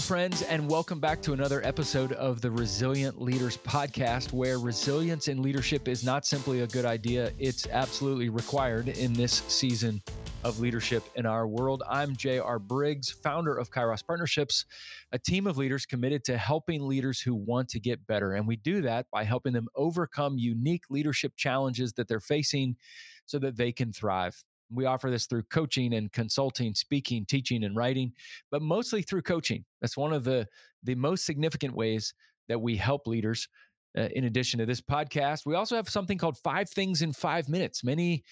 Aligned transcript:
friends, 0.00 0.42
and 0.42 0.68
welcome 0.68 1.00
back 1.00 1.22
to 1.22 1.32
another 1.32 1.64
episode 1.64 2.12
of 2.12 2.40
the 2.40 2.50
Resilient 2.50 3.20
Leaders 3.20 3.56
Podcast, 3.56 4.32
where 4.32 4.58
resilience 4.58 5.28
in 5.28 5.40
leadership 5.40 5.88
is 5.88 6.04
not 6.04 6.26
simply 6.26 6.60
a 6.60 6.66
good 6.66 6.84
idea, 6.84 7.32
it's 7.38 7.66
absolutely 7.68 8.28
required 8.28 8.88
in 8.88 9.14
this 9.14 9.42
season 9.48 10.02
of 10.44 10.60
leadership 10.60 11.02
in 11.14 11.24
our 11.24 11.46
world. 11.46 11.82
I'm 11.88 12.14
J.R. 12.14 12.58
Briggs, 12.58 13.10
founder 13.10 13.56
of 13.56 13.70
Kairos 13.70 14.06
Partnerships, 14.06 14.66
a 15.12 15.18
team 15.18 15.46
of 15.46 15.56
leaders 15.56 15.86
committed 15.86 16.24
to 16.24 16.36
helping 16.36 16.86
leaders 16.86 17.20
who 17.20 17.34
want 17.34 17.68
to 17.70 17.80
get 17.80 18.06
better. 18.06 18.34
And 18.34 18.46
we 18.46 18.56
do 18.56 18.82
that 18.82 19.06
by 19.10 19.24
helping 19.24 19.54
them 19.54 19.68
overcome 19.76 20.36
unique 20.36 20.84
leadership 20.90 21.32
challenges 21.36 21.94
that 21.94 22.06
they're 22.06 22.20
facing 22.20 22.76
so 23.24 23.38
that 23.38 23.56
they 23.56 23.72
can 23.72 23.92
thrive. 23.92 24.44
We 24.70 24.84
offer 24.84 25.10
this 25.10 25.26
through 25.26 25.44
coaching 25.44 25.94
and 25.94 26.12
consulting, 26.12 26.74
speaking, 26.74 27.24
teaching, 27.26 27.64
and 27.64 27.76
writing, 27.76 28.12
but 28.50 28.62
mostly 28.62 29.02
through 29.02 29.22
coaching. 29.22 29.64
That's 29.80 29.96
one 29.96 30.12
of 30.12 30.24
the, 30.24 30.46
the 30.82 30.94
most 30.94 31.24
significant 31.24 31.74
ways 31.74 32.14
that 32.48 32.60
we 32.60 32.76
help 32.76 33.06
leaders. 33.06 33.48
Uh, 33.96 34.08
in 34.14 34.24
addition 34.24 34.58
to 34.58 34.66
this 34.66 34.80
podcast, 34.80 35.46
we 35.46 35.54
also 35.54 35.76
have 35.76 35.88
something 35.88 36.18
called 36.18 36.36
Five 36.38 36.68
Things 36.68 37.02
in 37.02 37.12
Five 37.12 37.48
Minutes. 37.48 37.82
Many 37.82 38.24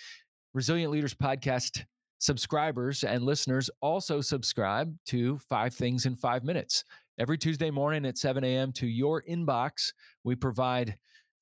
Resilient 0.53 0.93
Leaders 0.93 1.15
podcast 1.15 1.85
subscribers 2.19 3.05
and 3.05 3.23
listeners 3.23 3.71
also 3.81 4.21
subscribe 4.21 4.95
to 5.07 5.39
Five 5.49 5.75
Things 5.75 6.07
in 6.07 6.17
Five 6.17 6.45
Minutes. 6.45 6.85
Every 7.19 7.39
Tuesday 7.39 7.71
morning 7.71 8.07
at 8.07 8.19
7 8.19 8.43
a.m. 8.43 8.73
to 8.73 8.87
your 8.87 9.23
inbox, 9.23 9.93
we 10.25 10.35
provide 10.35 10.97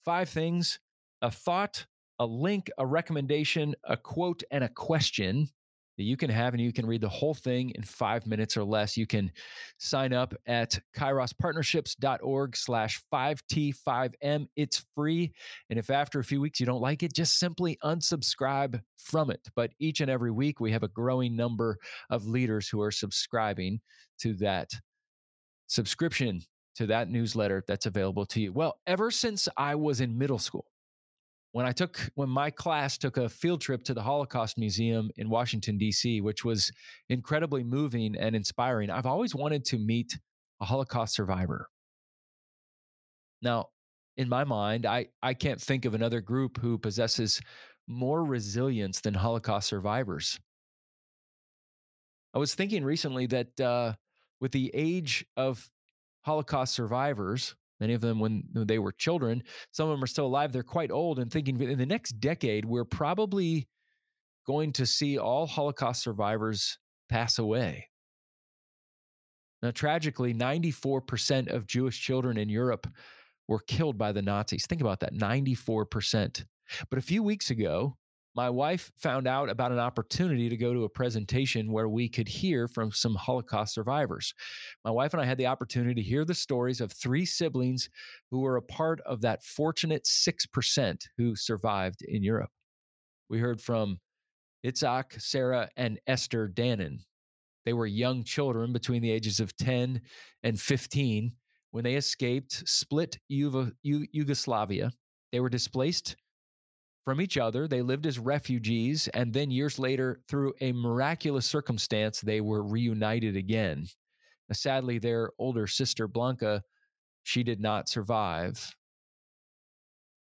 five 0.04 0.28
things, 0.28 0.78
a 1.22 1.30
thought, 1.30 1.86
a 2.18 2.26
link, 2.26 2.70
a 2.78 2.86
recommendation, 2.86 3.74
a 3.84 3.96
quote, 3.96 4.42
and 4.50 4.64
a 4.64 4.68
question 4.68 5.48
that 5.98 6.04
you 6.04 6.16
can 6.16 6.30
have, 6.30 6.54
and 6.54 6.62
you 6.62 6.72
can 6.72 6.86
read 6.86 7.00
the 7.00 7.08
whole 7.08 7.34
thing 7.34 7.70
in 7.74 7.82
five 7.82 8.26
minutes 8.26 8.56
or 8.56 8.64
less. 8.64 8.96
You 8.96 9.06
can 9.06 9.30
sign 9.78 10.12
up 10.12 10.34
at 10.46 10.78
kairospartnerships.org 10.96 12.56
slash 12.56 13.02
5T5M. 13.12 14.46
It's 14.56 14.84
free. 14.94 15.32
And 15.68 15.78
if 15.78 15.90
after 15.90 16.18
a 16.18 16.24
few 16.24 16.40
weeks 16.40 16.60
you 16.60 16.66
don't 16.66 16.80
like 16.80 17.02
it, 17.02 17.14
just 17.14 17.38
simply 17.38 17.78
unsubscribe 17.84 18.80
from 18.96 19.30
it. 19.30 19.46
But 19.54 19.72
each 19.78 20.00
and 20.00 20.10
every 20.10 20.30
week, 20.30 20.60
we 20.60 20.72
have 20.72 20.82
a 20.82 20.88
growing 20.88 21.36
number 21.36 21.78
of 22.10 22.26
leaders 22.26 22.68
who 22.68 22.80
are 22.80 22.90
subscribing 22.90 23.80
to 24.20 24.34
that 24.34 24.70
subscription 25.66 26.40
to 26.74 26.86
that 26.86 27.10
newsletter 27.10 27.62
that's 27.68 27.86
available 27.86 28.24
to 28.26 28.40
you. 28.40 28.52
Well, 28.52 28.78
ever 28.86 29.10
since 29.10 29.46
I 29.58 29.74
was 29.74 30.00
in 30.00 30.16
middle 30.16 30.38
school, 30.38 30.71
when 31.52 31.66
I 31.66 31.72
took 31.72 32.10
when 32.14 32.28
my 32.28 32.50
class 32.50 32.98
took 32.98 33.16
a 33.16 33.28
field 33.28 33.60
trip 33.60 33.84
to 33.84 33.94
the 33.94 34.02
Holocaust 34.02 34.58
Museum 34.58 35.10
in 35.16 35.28
Washington 35.28 35.78
D.C., 35.78 36.20
which 36.20 36.44
was 36.44 36.70
incredibly 37.08 37.62
moving 37.62 38.16
and 38.16 38.34
inspiring. 38.34 38.90
I've 38.90 39.06
always 39.06 39.34
wanted 39.34 39.64
to 39.66 39.78
meet 39.78 40.18
a 40.60 40.64
Holocaust 40.64 41.14
survivor. 41.14 41.68
Now, 43.42 43.66
in 44.16 44.28
my 44.28 44.44
mind, 44.44 44.86
I 44.86 45.06
I 45.22 45.34
can't 45.34 45.60
think 45.60 45.84
of 45.84 45.94
another 45.94 46.20
group 46.20 46.58
who 46.58 46.78
possesses 46.78 47.40
more 47.86 48.24
resilience 48.24 49.00
than 49.00 49.14
Holocaust 49.14 49.68
survivors. 49.68 50.38
I 52.34 52.38
was 52.38 52.54
thinking 52.54 52.84
recently 52.84 53.26
that 53.26 53.60
uh, 53.60 53.92
with 54.40 54.52
the 54.52 54.70
age 54.72 55.26
of 55.36 55.68
Holocaust 56.22 56.72
survivors, 56.72 57.54
many 57.82 57.94
of 57.94 58.00
them 58.00 58.20
when 58.20 58.44
they 58.54 58.78
were 58.78 58.92
children. 58.92 59.42
Some 59.72 59.88
of 59.88 59.96
them 59.96 60.04
are 60.04 60.06
still 60.06 60.26
alive. 60.26 60.52
They're 60.52 60.62
quite 60.62 60.92
old 60.92 61.18
and 61.18 61.30
thinking 61.30 61.60
in 61.60 61.78
the 61.78 61.84
next 61.84 62.20
decade, 62.20 62.64
we're 62.64 62.84
probably 62.84 63.68
going 64.46 64.72
to 64.74 64.86
see 64.86 65.18
all 65.18 65.46
Holocaust 65.46 66.02
survivors 66.02 66.78
pass 67.08 67.38
away. 67.38 67.88
Now, 69.62 69.72
tragically, 69.72 70.32
94% 70.32 71.52
of 71.52 71.66
Jewish 71.66 72.00
children 72.00 72.36
in 72.36 72.48
Europe 72.48 72.86
were 73.48 73.60
killed 73.60 73.98
by 73.98 74.12
the 74.12 74.22
Nazis. 74.22 74.66
Think 74.66 74.80
about 74.80 75.00
that 75.00 75.14
94%. 75.14 76.44
But 76.88 76.98
a 76.98 77.02
few 77.02 77.22
weeks 77.22 77.50
ago, 77.50 77.96
my 78.34 78.48
wife 78.48 78.90
found 78.96 79.26
out 79.26 79.50
about 79.50 79.72
an 79.72 79.78
opportunity 79.78 80.48
to 80.48 80.56
go 80.56 80.72
to 80.72 80.84
a 80.84 80.88
presentation 80.88 81.70
where 81.70 81.88
we 81.88 82.08
could 82.08 82.28
hear 82.28 82.66
from 82.66 82.90
some 82.90 83.14
Holocaust 83.14 83.74
survivors. 83.74 84.32
My 84.84 84.90
wife 84.90 85.12
and 85.12 85.20
I 85.20 85.26
had 85.26 85.36
the 85.36 85.46
opportunity 85.46 85.94
to 85.94 86.08
hear 86.08 86.24
the 86.24 86.34
stories 86.34 86.80
of 86.80 86.92
three 86.92 87.26
siblings 87.26 87.90
who 88.30 88.40
were 88.40 88.56
a 88.56 88.62
part 88.62 89.00
of 89.02 89.20
that 89.20 89.44
fortunate 89.44 90.04
6% 90.04 91.06
who 91.18 91.36
survived 91.36 92.02
in 92.02 92.22
Europe. 92.22 92.50
We 93.28 93.38
heard 93.38 93.60
from 93.60 93.98
Itzhak, 94.64 95.20
Sarah, 95.20 95.68
and 95.76 95.98
Esther 96.06 96.48
Danin. 96.48 96.98
They 97.64 97.72
were 97.74 97.86
young 97.86 98.24
children 98.24 98.72
between 98.72 99.02
the 99.02 99.10
ages 99.10 99.40
of 99.40 99.56
10 99.56 100.00
and 100.42 100.60
15 100.60 101.32
when 101.70 101.84
they 101.84 101.94
escaped 101.94 102.66
Split 102.68 103.18
Yugoslavia. 103.28 104.90
They 105.32 105.40
were 105.40 105.48
displaced 105.48 106.16
from 107.04 107.20
each 107.20 107.36
other. 107.36 107.66
They 107.66 107.82
lived 107.82 108.06
as 108.06 108.18
refugees, 108.18 109.08
and 109.08 109.32
then 109.32 109.50
years 109.50 109.78
later, 109.78 110.20
through 110.28 110.54
a 110.60 110.72
miraculous 110.72 111.46
circumstance, 111.46 112.20
they 112.20 112.40
were 112.40 112.62
reunited 112.62 113.36
again. 113.36 113.86
Now, 114.48 114.54
sadly, 114.54 114.98
their 114.98 115.30
older 115.38 115.66
sister, 115.66 116.06
Blanca, 116.06 116.62
she 117.24 117.42
did 117.42 117.60
not 117.60 117.88
survive. 117.88 118.74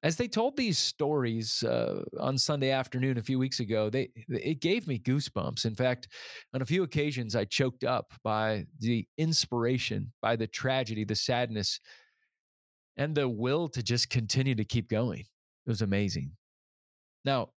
As 0.03 0.15
they 0.15 0.27
told 0.27 0.57
these 0.57 0.79
stories 0.79 1.61
uh, 1.63 2.03
on 2.19 2.35
Sunday 2.35 2.71
afternoon 2.71 3.19
a 3.19 3.21
few 3.21 3.37
weeks 3.37 3.59
ago, 3.59 3.89
they 3.89 4.09
it 4.29 4.59
gave 4.59 4.87
me 4.87 4.97
goosebumps. 4.97 5.65
In 5.65 5.75
fact, 5.75 6.07
on 6.55 6.61
a 6.63 6.65
few 6.65 6.81
occasions, 6.81 7.35
I 7.35 7.45
choked 7.45 7.83
up 7.83 8.11
by 8.23 8.65
the 8.79 9.07
inspiration, 9.19 10.11
by 10.19 10.35
the 10.35 10.47
tragedy, 10.47 11.03
the 11.03 11.15
sadness, 11.15 11.79
and 12.97 13.13
the 13.13 13.29
will 13.29 13.69
to 13.69 13.83
just 13.83 14.09
continue 14.09 14.55
to 14.55 14.65
keep 14.65 14.89
going. 14.89 15.19
It 15.19 15.69
was 15.69 15.83
amazing. 15.83 16.31
Now, 17.25 17.49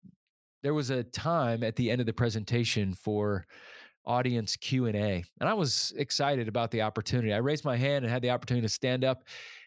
there 0.61 0.73
was 0.73 0.89
a 0.89 1.03
time 1.03 1.63
at 1.63 1.75
the 1.75 1.91
end 1.91 1.99
of 2.01 2.07
the 2.07 2.13
presentation 2.13 2.93
for 2.93 3.45
audience 4.05 4.55
Q&A, 4.57 5.23
and 5.39 5.49
I 5.49 5.53
was 5.53 5.93
excited 5.97 6.47
about 6.47 6.71
the 6.71 6.81
opportunity. 6.81 7.33
I 7.33 7.37
raised 7.37 7.65
my 7.65 7.77
hand 7.77 8.03
and 8.03 8.11
had 8.11 8.21
the 8.21 8.31
opportunity 8.31 8.65
to 8.65 8.73
stand 8.73 9.03
up 9.03 9.23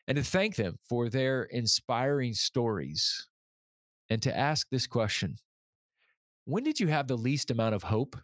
and 0.09 0.17
to 0.17 0.23
thank 0.23 0.57
them 0.57 0.79
for 0.89 1.09
their 1.09 1.45
inspiring 1.45 2.35
stories 2.35 3.29
and 4.11 4.23
to 4.23 4.37
ask 4.37 4.69
this 4.71 4.87
question. 4.87 5.37
When 6.45 6.63
did 6.63 6.79
you 6.79 6.87
have 6.89 7.09
the 7.09 7.17
least 7.17 7.51
amount 7.51 7.75
of 7.75 7.83
hope? 7.83 8.17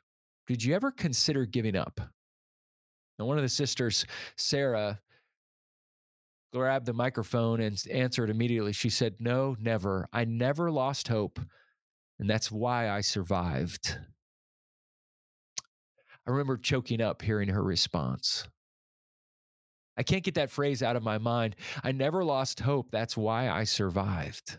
Did 0.47 0.63
you 0.63 0.75
ever 0.75 0.91
consider 0.91 1.45
giving 1.45 1.77
up? 1.77 2.01
Now, 3.19 3.25
one 3.25 3.37
of 3.37 3.43
the 3.43 3.49
sisters, 3.49 4.07
Sarah, 4.37 5.01
grabbed 6.53 6.87
the 6.87 6.93
microphone 6.93 7.61
and 7.61 7.83
answered 7.91 8.31
immediately. 8.31 8.73
She 8.73 8.91
said, 8.91 9.17
No, 9.19 9.57
never. 9.59 10.09
I 10.13 10.25
never 10.25 10.71
lost 10.71 11.09
hope 11.09 11.41
and 12.23 12.31
that's 12.31 12.53
why 12.53 12.89
I 12.89 13.01
survived. 13.01 13.99
I 16.25 16.31
remember 16.31 16.57
choking 16.57 17.01
up 17.01 17.21
hearing 17.21 17.49
her 17.49 17.65
response. 17.65 18.47
I 19.97 20.05
can't 20.05 20.23
get 20.23 20.37
that 20.37 20.53
phrase 20.53 20.85
out 20.85 20.95
of 20.95 21.03
my 21.03 21.19
mind. 21.19 21.57
I 21.83 21.91
never 21.91 22.23
lost 22.23 22.61
hope. 22.61 22.93
That's 22.93 23.17
why 23.17 23.51
I 23.51 23.65
survived. 23.65 24.57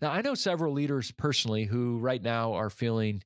Now, 0.00 0.12
I 0.12 0.22
know 0.22 0.34
several 0.34 0.72
leaders 0.72 1.10
personally 1.10 1.64
who 1.64 1.98
right 1.98 2.22
now 2.22 2.54
are 2.54 2.70
feeling 2.70 3.22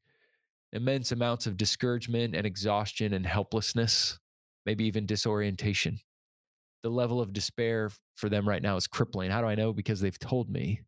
immense 0.72 1.12
amounts 1.12 1.47
of 1.47 1.56
discouragement 1.56 2.34
and 2.34 2.44
exhaustion 2.44 3.15
and 3.15 3.25
helplessness, 3.25 4.19
maybe 4.66 4.84
even 4.84 5.06
disorientation. 5.06 5.98
The 6.82 6.91
level 6.91 7.21
of 7.21 7.32
despair 7.32 7.91
for 8.15 8.28
them 8.28 8.48
right 8.48 8.62
now 8.62 8.76
is 8.76 8.87
crippling. 8.87 9.31
How 9.31 9.41
do 9.41 9.47
I 9.47 9.54
know? 9.54 9.72
Because 9.72 10.00
they've 10.00 10.19
told 10.19 10.48
me. 10.48 10.81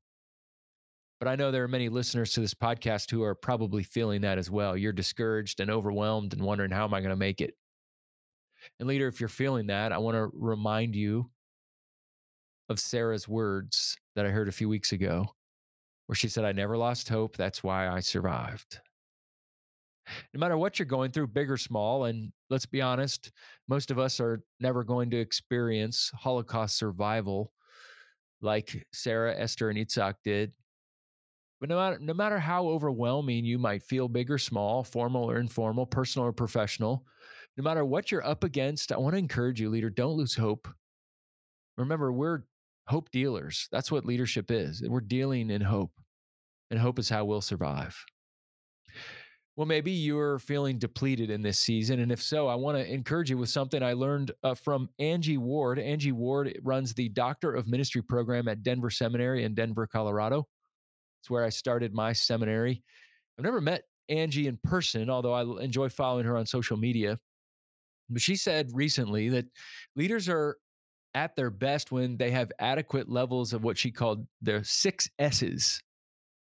But 1.18 1.28
I 1.28 1.36
know 1.36 1.50
there 1.50 1.62
are 1.62 1.68
many 1.68 1.88
listeners 1.88 2.32
to 2.32 2.40
this 2.40 2.54
podcast 2.54 3.10
who 3.10 3.22
are 3.22 3.34
probably 3.34 3.82
feeling 3.82 4.22
that 4.22 4.38
as 4.38 4.50
well. 4.50 4.76
You're 4.76 4.92
discouraged 4.92 5.60
and 5.60 5.70
overwhelmed 5.70 6.32
and 6.32 6.42
wondering, 6.42 6.70
how 6.70 6.84
am 6.84 6.94
I 6.94 7.00
going 7.00 7.10
to 7.10 7.16
make 7.16 7.40
it? 7.40 7.54
And, 8.80 8.88
leader, 8.88 9.06
if 9.06 9.20
you're 9.20 9.28
feeling 9.28 9.68
that, 9.68 9.92
I 9.92 9.98
want 9.98 10.16
to 10.16 10.30
remind 10.32 10.96
you 10.96 11.30
of 12.68 12.80
Sarah's 12.80 13.28
words 13.28 13.96
that 14.16 14.26
I 14.26 14.30
heard 14.30 14.48
a 14.48 14.52
few 14.52 14.68
weeks 14.68 14.92
ago, 14.92 15.26
where 16.06 16.16
she 16.16 16.28
said, 16.28 16.44
I 16.44 16.52
never 16.52 16.76
lost 16.76 17.08
hope. 17.08 17.36
That's 17.36 17.62
why 17.62 17.88
I 17.88 18.00
survived. 18.00 18.80
No 20.34 20.40
matter 20.40 20.56
what 20.56 20.78
you're 20.78 20.86
going 20.86 21.10
through, 21.10 21.28
big 21.28 21.50
or 21.50 21.56
small, 21.56 22.04
and 22.04 22.32
let's 22.50 22.66
be 22.66 22.82
honest, 22.82 23.30
most 23.68 23.90
of 23.90 23.98
us 23.98 24.20
are 24.20 24.42
never 24.60 24.84
going 24.84 25.10
to 25.10 25.18
experience 25.18 26.10
Holocaust 26.14 26.76
survival 26.76 27.52
like 28.40 28.86
Sarah, 28.92 29.34
Esther, 29.36 29.70
and 29.70 29.78
Itzhak 29.78 30.14
did. 30.24 30.52
But 31.60 31.68
no 31.68 31.76
matter, 31.76 31.98
no 32.00 32.14
matter 32.14 32.38
how 32.40 32.66
overwhelming 32.66 33.44
you 33.44 33.56
might 33.56 33.84
feel, 33.84 34.08
big 34.08 34.30
or 34.30 34.38
small, 34.38 34.82
formal 34.82 35.30
or 35.30 35.38
informal, 35.38 35.86
personal 35.86 36.26
or 36.26 36.32
professional, 36.32 37.06
no 37.56 37.62
matter 37.62 37.84
what 37.84 38.10
you're 38.10 38.26
up 38.26 38.42
against, 38.42 38.90
I 38.90 38.96
want 38.96 39.14
to 39.14 39.18
encourage 39.18 39.60
you, 39.60 39.70
leader, 39.70 39.90
don't 39.90 40.16
lose 40.16 40.34
hope. 40.34 40.68
Remember, 41.76 42.12
we're 42.12 42.40
hope 42.88 43.10
dealers. 43.10 43.68
That's 43.70 43.92
what 43.92 44.04
leadership 44.04 44.50
is. 44.50 44.82
We're 44.86 45.00
dealing 45.00 45.50
in 45.50 45.60
hope, 45.60 45.92
and 46.70 46.80
hope 46.80 46.98
is 46.98 47.08
how 47.08 47.24
we'll 47.24 47.40
survive. 47.40 47.96
Well, 49.56 49.66
maybe 49.66 49.92
you're 49.92 50.38
feeling 50.38 50.78
depleted 50.78 51.28
in 51.28 51.42
this 51.42 51.58
season. 51.58 52.00
And 52.00 52.10
if 52.10 52.22
so, 52.22 52.48
I 52.48 52.54
want 52.54 52.78
to 52.78 52.90
encourage 52.90 53.28
you 53.28 53.36
with 53.36 53.50
something 53.50 53.82
I 53.82 53.92
learned 53.92 54.32
uh, 54.42 54.54
from 54.54 54.88
Angie 54.98 55.36
Ward. 55.36 55.78
Angie 55.78 56.12
Ward 56.12 56.58
runs 56.62 56.94
the 56.94 57.10
Doctor 57.10 57.54
of 57.54 57.68
Ministry 57.68 58.02
program 58.02 58.48
at 58.48 58.62
Denver 58.62 58.88
Seminary 58.88 59.44
in 59.44 59.54
Denver, 59.54 59.86
Colorado. 59.86 60.48
It's 61.20 61.28
where 61.28 61.44
I 61.44 61.50
started 61.50 61.92
my 61.92 62.14
seminary. 62.14 62.82
I've 63.38 63.44
never 63.44 63.60
met 63.60 63.82
Angie 64.08 64.46
in 64.46 64.58
person, 64.64 65.10
although 65.10 65.34
I 65.34 65.62
enjoy 65.62 65.90
following 65.90 66.24
her 66.24 66.36
on 66.36 66.46
social 66.46 66.78
media. 66.78 67.18
But 68.08 68.22
she 68.22 68.36
said 68.36 68.70
recently 68.72 69.28
that 69.28 69.46
leaders 69.96 70.30
are 70.30 70.56
at 71.14 71.36
their 71.36 71.50
best 71.50 71.92
when 71.92 72.16
they 72.16 72.30
have 72.30 72.50
adequate 72.58 73.08
levels 73.08 73.52
of 73.52 73.62
what 73.62 73.76
she 73.76 73.90
called 73.90 74.26
their 74.40 74.64
six 74.64 75.10
S's. 75.18 75.82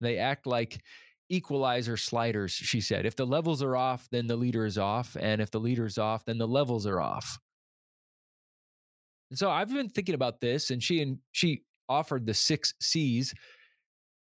They 0.01 0.17
act 0.17 0.47
like 0.47 0.81
equalizer 1.31 1.97
sliders, 1.97 2.53
she 2.53 2.81
said. 2.81 3.07
If 3.07 3.17
the 3.17 3.27
levels 3.27 3.63
are 3.63 3.77
off, 3.77 4.09
then 4.11 4.27
the 4.27 4.37
leader 4.37 4.67
is 4.67 4.77
off. 4.77 5.17
And 5.19 5.41
if 5.41 5.51
the 5.51 5.61
leader 5.61 5.87
is 5.87 5.97
off, 5.97 6.25
then 6.25 6.37
the 6.37 6.49
levels 6.49 6.87
are 6.87 7.01
off. 7.01 7.39
And 9.31 9.39
so 9.39 9.51
I've 9.51 9.73
been 9.73 9.89
thinking 9.89 10.15
about 10.15 10.41
this, 10.41 10.71
and 10.71 10.83
she 10.83 11.01
and 11.03 11.19
she 11.33 11.63
offered 11.89 12.27
the 12.27 12.35
six 12.35 12.75
C's. 12.81 13.33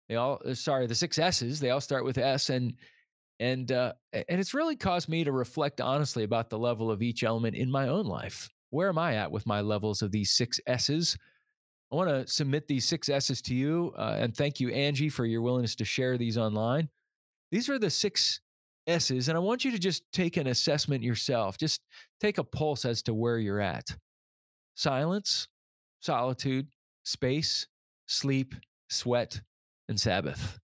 They 0.09 0.15
all 0.15 0.41
uh, 0.45 0.53
sorry, 0.55 0.87
the 0.87 0.95
six 0.95 1.19
S's. 1.19 1.59
They 1.59 1.69
all 1.69 1.81
start 1.81 2.03
with 2.03 2.17
S, 2.17 2.49
and 2.49 2.73
and 3.39 3.71
uh, 3.71 3.93
and 4.13 4.39
it's 4.39 4.55
really 4.55 4.75
caused 4.75 5.07
me 5.07 5.23
to 5.23 5.31
reflect 5.31 5.79
honestly 5.79 6.23
about 6.23 6.49
the 6.49 6.59
level 6.59 6.89
of 6.89 7.03
each 7.03 7.23
element 7.23 7.55
in 7.55 7.69
my 7.69 7.87
own 7.87 8.05
life. 8.05 8.49
Where 8.71 8.89
am 8.89 8.97
I 8.97 9.15
at 9.15 9.31
with 9.31 9.45
my 9.45 9.61
levels 9.61 10.01
of 10.01 10.11
these 10.11 10.31
six 10.31 10.59
S's? 10.65 11.15
I 11.91 11.95
want 11.95 12.09
to 12.09 12.27
submit 12.31 12.67
these 12.67 12.85
six 12.85 13.09
S's 13.09 13.41
to 13.43 13.55
you, 13.55 13.93
uh, 13.97 14.17
and 14.19 14.35
thank 14.35 14.59
you, 14.59 14.69
Angie, 14.69 15.09
for 15.09 15.25
your 15.25 15.41
willingness 15.41 15.75
to 15.75 15.85
share 15.85 16.17
these 16.17 16.37
online. 16.37 16.89
These 17.51 17.69
are 17.69 17.77
the 17.77 17.89
six 17.89 18.41
S's, 18.87 19.29
and 19.29 19.37
I 19.37 19.39
want 19.39 19.63
you 19.63 19.71
to 19.71 19.79
just 19.79 20.03
take 20.11 20.37
an 20.37 20.47
assessment 20.47 21.03
yourself. 21.03 21.57
Just 21.57 21.81
take 22.19 22.37
a 22.37 22.43
pulse 22.43 22.85
as 22.85 23.01
to 23.03 23.13
where 23.13 23.37
you're 23.37 23.61
at. 23.61 23.95
Silence, 24.75 25.47
solitude, 26.01 26.67
space, 27.03 27.67
sleep, 28.07 28.55
sweat, 28.89 29.39
and 29.89 29.99
Sabbath. 29.99 30.59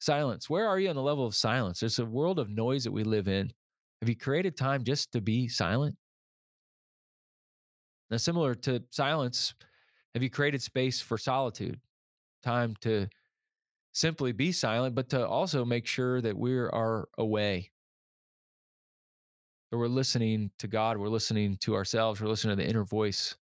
Silence. 0.00 0.50
Where 0.50 0.68
are 0.68 0.78
you 0.78 0.90
on 0.90 0.96
the 0.96 1.02
level 1.02 1.24
of 1.24 1.34
silence? 1.34 1.80
There's 1.80 1.98
a 1.98 2.04
world 2.04 2.38
of 2.38 2.50
noise 2.50 2.84
that 2.84 2.92
we 2.92 3.04
live 3.04 3.26
in. 3.26 3.50
Have 4.02 4.08
you 4.08 4.16
created 4.16 4.56
time 4.56 4.84
just 4.84 5.12
to 5.12 5.20
be 5.20 5.48
silent? 5.48 5.96
Now, 8.10 8.18
similar 8.18 8.54
to 8.56 8.82
silence, 8.90 9.54
have 10.14 10.22
you 10.22 10.30
created 10.30 10.62
space 10.62 11.00
for 11.00 11.18
solitude? 11.18 11.80
Time 12.42 12.76
to 12.82 13.08
simply 13.92 14.32
be 14.32 14.52
silent, 14.52 14.94
but 14.94 15.08
to 15.10 15.26
also 15.26 15.64
make 15.64 15.86
sure 15.86 16.20
that 16.20 16.36
we 16.36 16.56
are 16.56 17.08
away. 17.18 17.70
That 19.70 19.78
we're 19.78 19.88
listening 19.88 20.50
to 20.58 20.68
God, 20.68 20.98
we're 20.98 21.08
listening 21.08 21.56
to 21.62 21.74
ourselves, 21.74 22.20
we're 22.20 22.28
listening 22.28 22.56
to 22.56 22.62
the 22.62 22.68
inner 22.68 22.84
voice. 22.84 23.34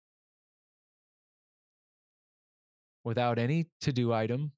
Without 3.04 3.38
any 3.38 3.66
to 3.80 3.92
do 3.92 4.12
item, 4.12 4.52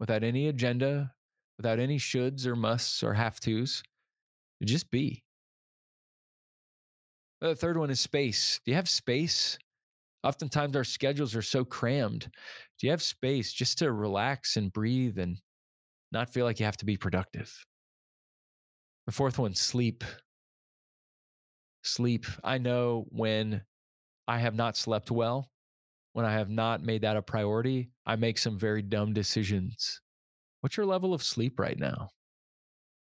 without 0.00 0.24
any 0.24 0.48
agenda, 0.48 1.12
without 1.58 1.78
any 1.78 1.98
shoulds 1.98 2.46
or 2.46 2.56
musts 2.56 3.02
or 3.02 3.14
have 3.14 3.38
tos, 3.38 3.82
just 4.64 4.90
be. 4.90 5.22
The 7.40 7.54
third 7.54 7.76
one 7.76 7.90
is 7.90 8.00
space. 8.00 8.60
Do 8.64 8.70
you 8.70 8.76
have 8.76 8.88
space? 8.88 9.58
Oftentimes 10.22 10.76
our 10.76 10.84
schedules 10.84 11.34
are 11.34 11.42
so 11.42 11.64
crammed. 11.64 12.30
Do 12.78 12.86
you 12.86 12.90
have 12.90 13.02
space 13.02 13.52
just 13.52 13.78
to 13.78 13.92
relax 13.92 14.56
and 14.56 14.72
breathe 14.72 15.18
and 15.18 15.38
not 16.12 16.32
feel 16.32 16.44
like 16.44 16.60
you 16.60 16.66
have 16.66 16.76
to 16.78 16.84
be 16.84 16.96
productive? 16.96 17.52
The 19.06 19.12
fourth 19.12 19.38
one, 19.38 19.54
sleep. 19.54 20.04
Sleep. 21.82 22.26
I 22.44 22.58
know 22.58 23.06
when 23.08 23.62
I 24.28 24.38
have 24.38 24.54
not 24.54 24.76
slept 24.76 25.10
well, 25.10 25.50
when 26.12 26.26
I 26.26 26.32
have 26.32 26.50
not 26.50 26.82
made 26.82 27.02
that 27.02 27.16
a 27.16 27.22
priority, 27.22 27.90
I 28.04 28.16
make 28.16 28.36
some 28.36 28.58
very 28.58 28.82
dumb 28.82 29.14
decisions. 29.14 30.00
What's 30.60 30.76
your 30.76 30.86
level 30.86 31.14
of 31.14 31.22
sleep 31.22 31.58
right 31.58 31.78
now? 31.78 32.10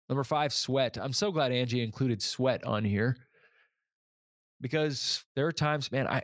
Number 0.08 0.24
five, 0.24 0.52
sweat. 0.52 0.96
I'm 1.00 1.12
so 1.12 1.30
glad 1.30 1.52
Angie 1.52 1.82
included 1.82 2.22
sweat 2.22 2.64
on 2.64 2.84
here 2.84 3.16
because 4.60 5.24
there 5.36 5.46
are 5.46 5.52
times, 5.52 5.92
man, 5.92 6.06
I, 6.06 6.22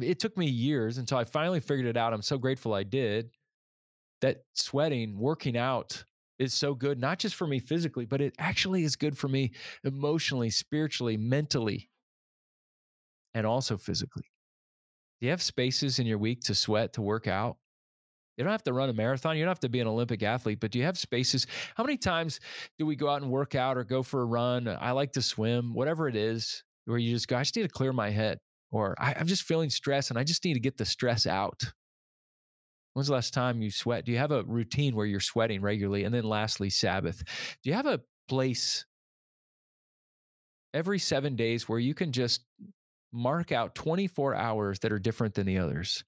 It 0.00 0.18
took 0.18 0.36
me 0.36 0.46
years 0.46 0.98
until 0.98 1.18
I 1.18 1.24
finally 1.24 1.60
figured 1.60 1.86
it 1.86 1.96
out. 1.96 2.12
I'm 2.12 2.22
so 2.22 2.38
grateful 2.38 2.74
I 2.74 2.82
did. 2.82 3.30
That 4.20 4.38
sweating, 4.54 5.18
working 5.18 5.56
out 5.56 6.04
is 6.38 6.52
so 6.52 6.74
good, 6.74 6.98
not 6.98 7.18
just 7.18 7.36
for 7.36 7.46
me 7.46 7.60
physically, 7.60 8.04
but 8.04 8.20
it 8.20 8.34
actually 8.38 8.82
is 8.82 8.96
good 8.96 9.16
for 9.16 9.28
me 9.28 9.52
emotionally, 9.84 10.50
spiritually, 10.50 11.16
mentally, 11.16 11.88
and 13.34 13.46
also 13.46 13.76
physically. 13.76 14.24
Do 15.20 15.26
you 15.26 15.30
have 15.30 15.42
spaces 15.42 15.98
in 15.98 16.06
your 16.06 16.18
week 16.18 16.40
to 16.42 16.54
sweat, 16.54 16.92
to 16.94 17.02
work 17.02 17.26
out? 17.26 17.56
You 18.36 18.44
don't 18.44 18.52
have 18.52 18.62
to 18.64 18.72
run 18.72 18.88
a 18.88 18.92
marathon. 18.92 19.36
You 19.36 19.44
don't 19.44 19.50
have 19.50 19.60
to 19.60 19.68
be 19.68 19.80
an 19.80 19.88
Olympic 19.88 20.22
athlete, 20.22 20.60
but 20.60 20.70
do 20.70 20.78
you 20.78 20.84
have 20.84 20.96
spaces? 20.96 21.46
How 21.76 21.82
many 21.82 21.96
times 21.96 22.38
do 22.78 22.86
we 22.86 22.94
go 22.94 23.08
out 23.08 23.22
and 23.22 23.30
work 23.30 23.56
out 23.56 23.76
or 23.76 23.82
go 23.82 24.02
for 24.02 24.22
a 24.22 24.26
run? 24.26 24.68
I 24.68 24.92
like 24.92 25.12
to 25.12 25.22
swim, 25.22 25.74
whatever 25.74 26.08
it 26.08 26.14
is, 26.14 26.62
where 26.84 26.98
you 26.98 27.14
just 27.14 27.26
go, 27.26 27.36
I 27.36 27.40
just 27.40 27.56
need 27.56 27.62
to 27.62 27.68
clear 27.68 27.92
my 27.92 28.10
head, 28.10 28.38
or 28.70 28.94
I, 28.98 29.12
am 29.12 29.26
just 29.26 29.42
feeling 29.42 29.70
stress 29.70 30.10
and 30.10 30.18
I 30.18 30.24
just 30.24 30.44
need 30.44 30.54
to 30.54 30.60
get 30.60 30.76
the 30.76 30.84
stress 30.84 31.26
out. 31.26 31.62
When's 32.94 33.08
the 33.08 33.14
last 33.14 33.34
time 33.34 33.62
you 33.62 33.70
sweat? 33.70 34.04
Do 34.04 34.12
you 34.12 34.18
have 34.18 34.32
a 34.32 34.42
routine 34.44 34.96
where 34.96 35.06
you're 35.06 35.20
sweating 35.20 35.60
regularly? 35.60 36.04
And 36.04 36.14
then 36.14 36.24
lastly, 36.24 36.70
Sabbath. 36.70 37.22
Do 37.62 37.70
you 37.70 37.74
have 37.74 37.86
a 37.86 38.00
place 38.28 38.84
every 40.74 40.98
seven 40.98 41.36
days 41.36 41.68
where 41.68 41.78
you 41.78 41.94
can 41.94 42.12
just 42.12 42.44
mark 43.12 43.52
out 43.52 43.74
24 43.74 44.34
hours 44.34 44.80
that 44.80 44.92
are 44.92 44.98
different 44.98 45.34
than 45.34 45.46
the 45.46 45.58
others? 45.58 46.04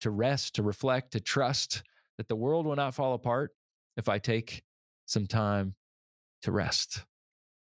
to 0.00 0.10
rest, 0.10 0.56
to 0.56 0.62
reflect, 0.62 1.12
to 1.12 1.20
trust 1.20 1.82
that 2.18 2.28
the 2.28 2.36
world 2.36 2.66
will 2.66 2.76
not 2.76 2.94
fall 2.94 3.14
apart 3.14 3.52
if 3.96 4.08
I 4.08 4.18
take 4.18 4.62
some 5.06 5.26
time 5.26 5.74
to 6.42 6.52
rest. 6.52 7.04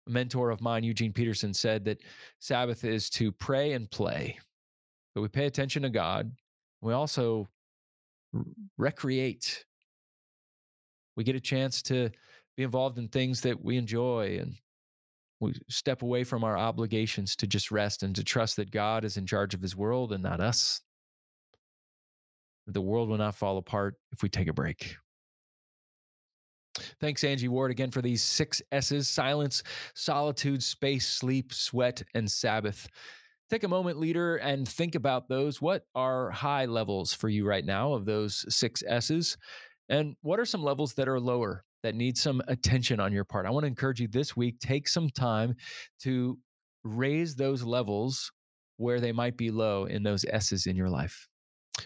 A 0.07 0.09
mentor 0.09 0.50
of 0.50 0.61
mine, 0.61 0.83
Eugene 0.83 1.13
Peterson, 1.13 1.53
said 1.53 1.85
that 1.85 2.01
Sabbath 2.39 2.83
is 2.83 3.09
to 3.11 3.31
pray 3.31 3.73
and 3.73 3.89
play. 3.89 4.38
But 5.15 5.21
we 5.21 5.27
pay 5.27 5.45
attention 5.45 5.83
to 5.83 5.89
God. 5.89 6.31
We 6.81 6.94
also 6.94 7.47
recreate. 8.77 9.65
We 11.15 11.23
get 11.23 11.35
a 11.35 11.39
chance 11.39 11.81
to 11.83 12.09
be 12.57 12.63
involved 12.63 12.97
in 12.97 13.07
things 13.07 13.41
that 13.41 13.63
we 13.63 13.77
enjoy 13.77 14.39
and 14.39 14.55
we 15.39 15.53
step 15.69 16.01
away 16.01 16.24
from 16.24 16.43
our 16.43 16.57
obligations 16.57 17.36
to 17.36 17.48
just 17.48 17.69
rest 17.72 18.01
and 18.01 18.15
to 18.15 18.24
trust 18.24 18.55
that 18.55 18.72
God 18.72 19.03
is 19.03 19.17
in 19.17 19.25
charge 19.25 19.53
of 19.53 19.62
his 19.62 19.75
world 19.75 20.13
and 20.13 20.24
not 20.24 20.39
us. 20.39 20.81
The 22.67 22.81
world 22.81 23.10
will 23.10 23.17
not 23.17 23.36
fall 23.36 23.57
apart 23.57 23.95
if 24.13 24.24
we 24.24 24.29
take 24.29 24.48
a 24.48 24.53
break. 24.53 24.95
Thanks, 27.00 27.24
Angie 27.24 27.48
Ward, 27.48 27.72
again 27.72 27.92
for 27.92 28.02
these 28.02 28.24
six 28.24 28.62
S's 28.72 29.08
silence, 29.08 29.63
solitude, 29.96 30.63
space, 30.63 31.08
sleep, 31.08 31.54
sweat, 31.54 32.04
and 32.13 32.30
Sabbath. 32.30 32.88
Take 33.50 33.63
a 33.63 33.68
moment, 33.68 34.00
leader, 34.00 34.38
and 34.38 34.68
think 34.68 34.96
about 34.96 35.28
those. 35.28 35.62
What 35.62 35.86
are 35.94 36.32
high 36.32 36.66
levels 36.66 37.13
for 37.13 37.30
you 37.30 37.46
right 37.46 37.66
now 37.66 37.94
of 37.94 38.06
those 38.06 38.46
six 38.50 38.84
S's? 38.88 39.38
And 39.90 40.16
what 40.22 40.40
are 40.40 40.46
some 40.46 40.63
levels 40.63 40.94
that 40.96 41.08
are 41.08 41.20
lower 41.20 41.63
that 41.84 41.94
need 41.94 42.18
some 42.18 42.42
attention 42.48 43.00
on 43.00 43.12
your 43.12 43.25
part? 43.25 43.46
I 43.46 43.52
want 43.52 43.63
to 43.63 43.68
encourage 43.68 44.00
you 44.00 44.08
this 44.08 44.36
week, 44.36 44.60
take 44.60 44.88
some 44.88 45.10
time 45.10 45.56
to 46.02 46.40
raise 46.84 47.36
those 47.36 47.63
levels 47.63 48.32
where 48.78 49.00
they 49.00 49.12
might 49.12 49.38
be 49.38 49.52
low 49.52 49.86
in 49.86 50.04
those 50.04 50.25
S's 50.25 50.66
in 50.66 50.75
your 50.75 50.90
life. 50.90 51.28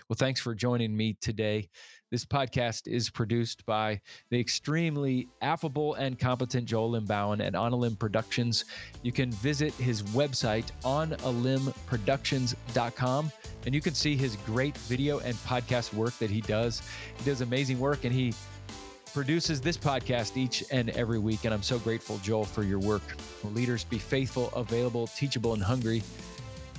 Well, 0.10 0.18
thanks 0.18 0.40
for 0.40 0.54
joining 0.54 0.96
me 0.96 1.18
today. 1.20 1.70
This 2.12 2.24
podcast 2.24 2.88
is 2.88 3.10
produced 3.10 3.66
by 3.66 4.00
the 4.30 4.40
extremely 4.40 5.28
affable 5.42 5.96
and 5.96 6.18
competent 6.18 6.66
Joel 6.66 6.92
Limbauan 6.92 7.46
at 7.46 7.56
On 7.56 7.74
a 7.74 7.76
Limb 7.76 7.98
Productions. 7.98 8.64
You 9.02 9.12
can 9.12 9.32
visit 9.32 9.74
his 9.74 10.04
website, 10.04 10.68
onalimbproductions.com, 10.84 13.32
and 13.66 13.76
you 13.76 13.82
can 13.82 13.94
see 13.94 14.16
his 14.16 14.38
great 14.46 14.78
video 14.78 15.20
and 15.20 15.36
podcast 15.38 15.94
work 15.94 16.18
that 16.20 16.30
he 16.30 16.40
does. 16.42 16.82
He 17.18 17.26
does 17.26 17.42
amazing 17.42 17.80
work 17.80 18.06
and 18.06 18.14
he 18.14 18.34
produces 19.14 19.60
this 19.60 19.78
podcast 19.78 20.38
each 20.38 20.64
and 20.72 20.92
every 20.92 21.20
week. 21.20 21.44
And 21.44 21.54
I'm 21.54 21.64
so 21.64 21.80
grateful, 21.80 22.18
Joel, 22.20 22.46
for 22.46 22.64
your 22.64 22.80
work. 22.80 23.04
Leaders, 23.44 23.84
be 23.84 23.98
faithful, 23.98 24.54
available, 24.56 25.08
teachable, 25.08 25.54
and 25.54 25.64
hungry. 25.64 26.02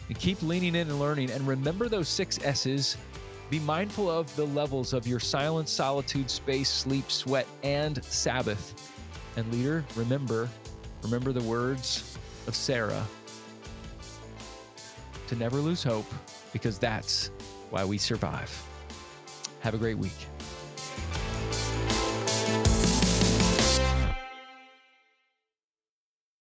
And 0.09 0.19
keep 0.19 0.43
leaning 0.43 0.75
in 0.75 0.88
and 0.88 0.99
learning. 0.99 1.31
And 1.31 1.47
remember 1.47 1.88
those 1.88 2.09
six 2.09 2.38
S's 2.43 2.97
be 3.50 3.59
mindful 3.61 4.11
of 4.11 4.35
the 4.37 4.45
levels 4.45 4.93
of 4.93 5.07
your 5.07 5.21
silence, 5.21 5.71
solitude, 5.71 6.31
space, 6.31 6.69
sleep, 6.69 7.11
sweat, 7.11 7.47
and 7.62 8.03
Sabbath. 8.05 8.93
And 9.37 9.50
leader, 9.53 9.85
remember, 9.97 10.49
remember 11.03 11.33
the 11.33 11.43
words 11.43 12.19
of 12.47 12.55
Sarah 12.55 13.07
to 15.29 15.37
never 15.37 15.59
lose 15.59 15.83
hope 15.83 16.07
because 16.53 16.79
that's 16.79 17.31
why 17.71 17.85
we 17.85 17.99
survive. 17.99 18.50
Have 19.61 19.75
a 19.75 19.79
great 19.79 19.99
week. 19.99 20.27